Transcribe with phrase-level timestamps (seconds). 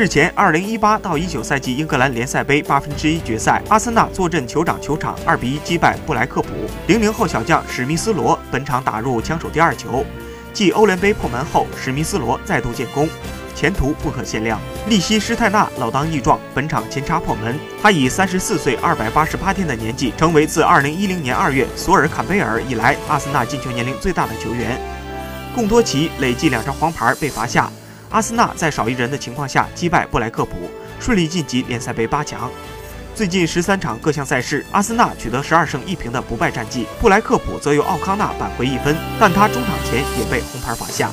[0.00, 6.48] 日前，二零一八到一九赛季英格兰联赛杯八分之一决赛，阿森纳坐镇酋长球场，二比一击败布莱克普。
[6.86, 10.02] 零零后小将史密斯罗本场打入枪手第二球，
[10.54, 13.06] 继欧联杯破门后，史密斯罗再度建功。
[13.54, 14.58] 前途不可限量。
[14.88, 17.54] 利希施泰纳老当益壮，本场前插破门。
[17.82, 24.80] 他以三十四岁二百八十八天的年纪，成为自二零一零年二月索尔坎贝尔以来，阿森纳进球年龄最大的球员。
[25.54, 27.70] 贡多齐累计两张黄牌被罚下，
[28.10, 30.68] 阿森纳在少一人的情况下击败布莱克普，
[30.98, 32.50] 顺利晋级联赛杯八强。
[33.14, 41.10] 最近十三场各项赛事，阿森纳取得十二胜一平的不败战绩，布莱克普则由奥康纳扳回一分，但他中场前也被红牌罚下。